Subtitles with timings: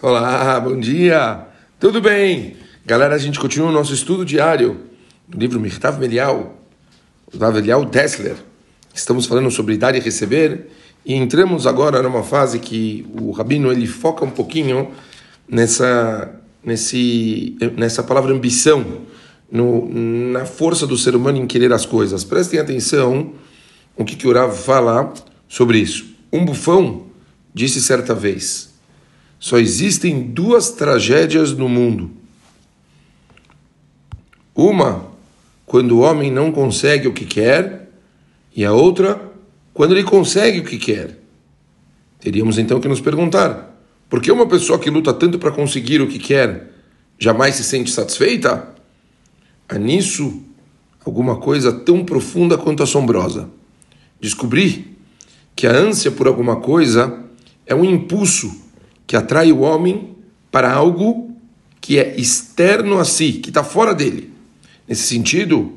[0.00, 1.44] Olá, bom dia!
[1.80, 2.54] Tudo bem?
[2.86, 4.82] Galera, a gente continua o nosso estudo diário
[5.26, 6.56] do livro Mirtav Melial,
[7.32, 8.36] Mirtav Melial Dessler.
[8.94, 10.68] Estamos falando sobre dar e receber
[11.04, 14.92] e entramos agora numa fase que o Rabino ele foca um pouquinho
[15.48, 16.32] nessa,
[16.64, 19.00] nesse, nessa palavra ambição,
[19.50, 22.22] no, na força do ser humano em querer as coisas.
[22.22, 23.32] Prestem atenção
[23.96, 25.12] o que, que o Rav fala
[25.48, 26.06] sobre isso.
[26.32, 27.06] Um bufão
[27.52, 28.67] disse certa vez:
[29.38, 32.10] só existem duas tragédias no mundo.
[34.54, 35.06] Uma,
[35.64, 37.88] quando o homem não consegue o que quer,
[38.54, 39.20] e a outra,
[39.72, 41.18] quando ele consegue o que quer.
[42.18, 43.78] Teríamos então que nos perguntar:
[44.08, 46.72] por que uma pessoa que luta tanto para conseguir o que quer
[47.18, 48.74] jamais se sente satisfeita?
[49.68, 50.42] Há nisso
[51.04, 53.48] alguma coisa tão profunda quanto assombrosa.
[54.20, 54.96] Descobri
[55.54, 57.24] que a ânsia por alguma coisa
[57.64, 58.67] é um impulso
[59.08, 60.14] que atrai o homem
[60.52, 61.34] para algo
[61.80, 64.30] que é externo a si, que está fora dele.
[64.86, 65.72] Nesse sentido,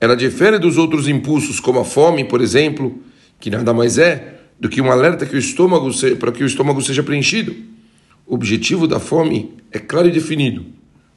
[0.00, 2.98] ela difere dos outros impulsos, como a fome, por exemplo,
[3.38, 6.82] que nada mais é do que um alerta que o estômago para que o estômago
[6.82, 7.54] seja preenchido.
[8.26, 10.66] O objetivo da fome é claro e definido.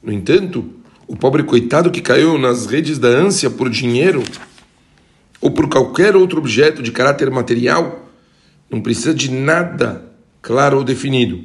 [0.00, 0.64] No entanto,
[1.08, 4.22] o pobre coitado que caiu nas redes da ânsia por dinheiro
[5.40, 8.08] ou por qualquer outro objeto de caráter material
[8.70, 10.09] não precisa de nada
[10.42, 11.44] claro ou definido.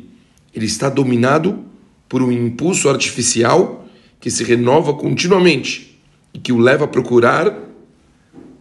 [0.54, 1.64] Ele está dominado
[2.08, 3.88] por um impulso artificial
[4.20, 6.00] que se renova continuamente
[6.34, 7.58] e que o leva a procurar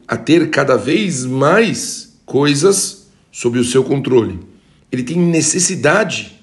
[0.07, 4.39] a ter cada vez mais coisas sob o seu controle.
[4.93, 6.39] Ele tem necessidade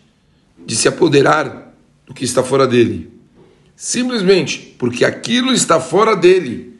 [0.66, 1.74] de se apoderar
[2.06, 3.10] do que está fora dele.
[3.76, 6.80] Simplesmente porque aquilo está fora dele.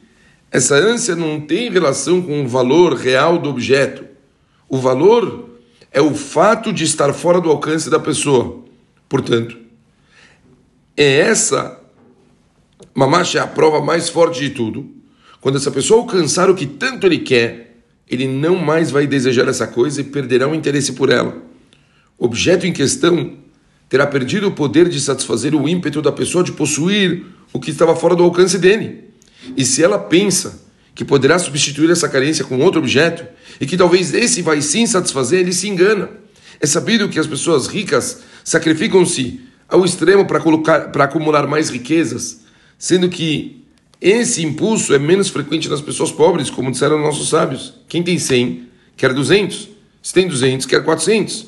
[0.52, 4.04] Essa ânsia não tem relação com o valor real do objeto.
[4.68, 5.51] O valor
[5.92, 8.64] é o fato de estar fora do alcance da pessoa.
[9.10, 9.58] Portanto,
[10.96, 11.80] é essa,
[12.94, 14.90] mamacha é a prova mais forte de tudo.
[15.42, 19.68] Quando essa pessoa alcançar o que tanto ele quer, ele não mais vai desejar essa
[19.68, 21.42] coisa e perderá o interesse por ela.
[22.18, 23.38] O objeto em questão
[23.90, 27.96] terá perdido o poder de satisfazer o ímpeto da pessoa de possuir o que estava
[27.96, 29.10] fora do alcance dele.
[29.58, 30.62] E se ela pensa
[31.02, 33.26] que poderá substituir essa carência com outro objeto
[33.60, 36.12] e que talvez esse vai sim satisfazer, ele se engana.
[36.60, 42.42] É sabido que as pessoas ricas sacrificam-se ao extremo para colocar para acumular mais riquezas,
[42.78, 43.66] sendo que
[44.00, 47.74] esse impulso é menos frequente nas pessoas pobres, como disseram nossos sábios.
[47.88, 49.70] Quem tem 100 quer 200,
[50.04, 51.48] se tem 200 quer 400.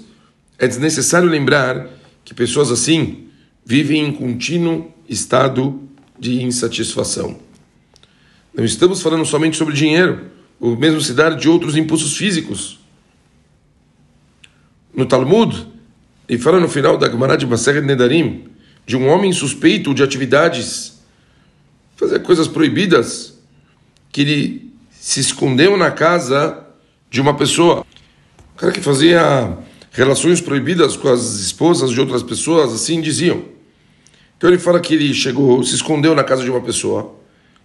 [0.58, 1.88] É desnecessário lembrar
[2.26, 3.28] que pessoas assim
[3.64, 5.80] vivem em contínuo estado
[6.18, 7.53] de insatisfação.
[8.54, 10.28] Não estamos falando somente sobre dinheiro,
[10.60, 12.80] o mesmo se dá de outros impulsos físicos.
[14.94, 15.68] No Talmud,
[16.30, 18.46] ele fala no final da Gemara de Maseret Nedarim,
[18.86, 21.00] de um homem suspeito de atividades,
[21.96, 23.40] fazer coisas proibidas,
[24.12, 26.64] que ele se escondeu na casa
[27.10, 27.84] de uma pessoa.
[28.54, 29.58] O cara que fazia
[29.92, 33.46] relações proibidas com as esposas de outras pessoas, assim diziam.
[34.38, 37.23] Então ele fala que ele chegou, se escondeu na casa de uma pessoa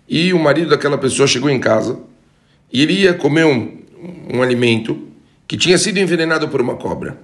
[0.09, 2.01] e o marido daquela pessoa chegou em casa
[2.73, 3.83] e ele ia comer um,
[4.33, 5.07] um alimento
[5.47, 7.19] que tinha sido envenenado por uma cobra.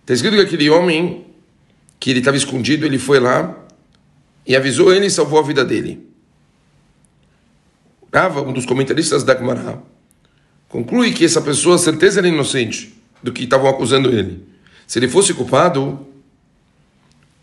[0.00, 1.26] Está escrito que aquele homem,
[1.98, 3.56] que ele estava escondido, ele foi lá
[4.46, 6.06] e avisou ele e salvou a vida dele.
[8.12, 9.82] Rava, um dos comentaristas da Gemara,
[10.68, 14.46] conclui que essa pessoa, certeza, era inocente do que estavam acusando ele.
[14.86, 16.06] Se ele fosse culpado,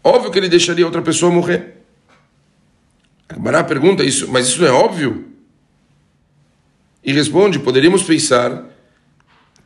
[0.03, 1.70] óbvio que ele deixaria outra pessoa morrer.
[3.37, 5.25] Bará pergunta isso, mas isso não é óbvio?
[7.03, 8.65] E responde: poderíamos pensar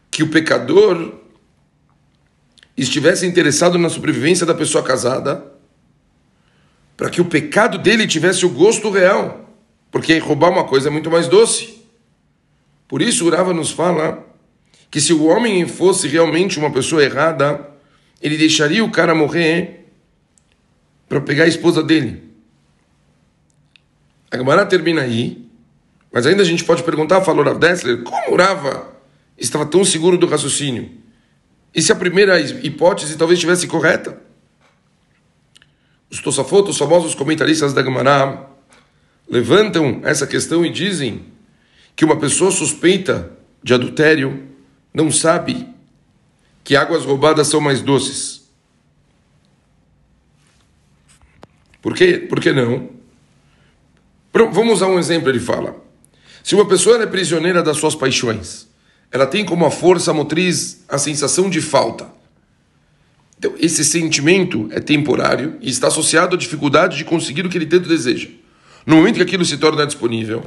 [0.09, 1.13] que o pecador
[2.77, 5.43] estivesse interessado na sobrevivência da pessoa casada,
[6.95, 9.49] para que o pecado dele tivesse o gosto real,
[9.91, 11.81] porque roubar uma coisa é muito mais doce.
[12.87, 14.23] Por isso, Urava nos fala
[14.91, 17.69] que se o homem fosse realmente uma pessoa errada,
[18.21, 19.87] ele deixaria o cara morrer
[21.09, 22.24] para pegar a esposa dele.
[24.35, 25.49] A Gemara termina aí,
[26.11, 28.93] mas ainda a gente pode perguntar, falou Rav Dessler, como Rava
[29.37, 30.91] estava tão seguro do raciocínio?
[31.73, 34.21] E se a primeira hipótese talvez estivesse correta?
[36.09, 38.49] Os Tosafot, os famosos comentaristas da Gemara,
[39.29, 41.27] levantam essa questão e dizem
[41.95, 43.31] que uma pessoa suspeita
[43.63, 44.49] de adultério
[44.93, 45.65] não sabe
[46.61, 48.49] que águas roubadas são mais doces.
[51.81, 52.17] Por quê?
[52.17, 52.94] Por que não?
[54.51, 55.81] Vamos usar um exemplo, ele fala.
[56.43, 58.67] Se uma pessoa é prisioneira das suas paixões,
[59.09, 62.05] ela tem como a força motriz a sensação de falta.
[63.37, 67.65] Então, esse sentimento é temporário e está associado à dificuldade de conseguir o que ele
[67.65, 68.27] tanto deseja.
[68.85, 70.43] No momento que aquilo se torna disponível,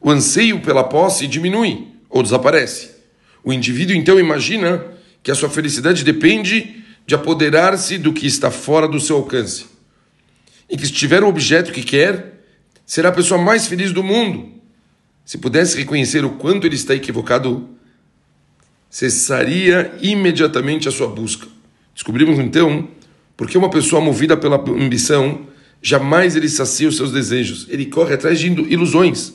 [0.00, 2.90] o anseio pela posse diminui ou desaparece.
[3.44, 4.84] O indivíduo então imagina
[5.22, 9.66] que a sua felicidade depende de apoderar-se do que está fora do seu alcance.
[10.68, 12.41] E que se tiver o objeto que quer,
[12.92, 14.52] será a pessoa mais feliz do mundo.
[15.24, 17.70] Se pudesse reconhecer o quanto ele está equivocado,
[18.90, 21.48] cessaria imediatamente a sua busca.
[21.94, 22.86] Descobrimos então
[23.34, 25.46] porque uma pessoa movida pela ambição
[25.80, 29.32] jamais ele sacia os seus desejos, ele corre atrás de ilusões.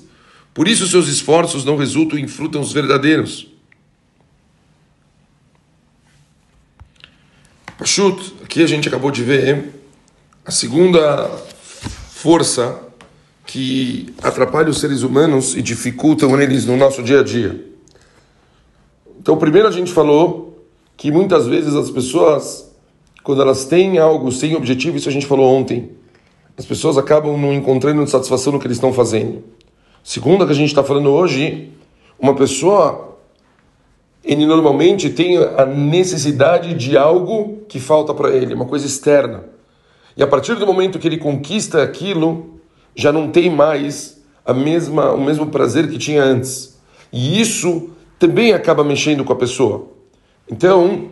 [0.53, 3.47] Por isso seus esforços não resultam em frutos verdadeiros.
[7.75, 9.81] Pachut, aqui a gente acabou de ver
[10.45, 11.27] a segunda
[12.11, 12.85] força
[13.57, 17.65] que atrapalha os seres humanos e dificultam eles no nosso dia a dia.
[19.19, 20.63] Então, primeiro a gente falou
[20.95, 22.71] que muitas vezes as pessoas,
[23.23, 25.89] quando elas têm algo sem objetivo, isso a gente falou ontem,
[26.55, 29.43] as pessoas acabam não encontrando satisfação no que eles estão fazendo.
[30.03, 31.71] Segundo a que a gente está falando hoje,
[32.19, 33.17] uma pessoa
[34.23, 39.45] ele normalmente tem a necessidade de algo que falta para ele, uma coisa externa.
[40.15, 42.56] E a partir do momento que ele conquista aquilo,
[42.97, 46.77] já não tem mais a mesma, o mesmo prazer que tinha antes.
[47.13, 49.87] E isso também acaba mexendo com a pessoa.
[50.49, 51.09] Então,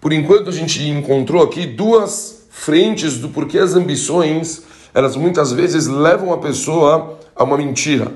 [0.00, 4.62] por enquanto a gente encontrou aqui duas frentes do porquê as ambições,
[4.94, 8.12] elas muitas vezes levam a pessoa a uma mentira.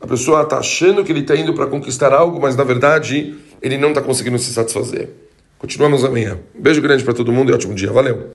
[0.00, 3.76] A pessoa está achando que ele está indo para conquistar algo, mas na verdade ele
[3.76, 5.10] não está conseguindo se satisfazer.
[5.58, 6.38] Continuamos amanhã.
[6.58, 7.92] beijo grande para todo mundo e ótimo dia.
[7.92, 8.28] Valeu!